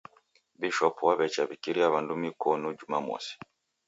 [0.59, 3.33] Bishop waw'echa w'ikiria w'andu mikono jumamosi.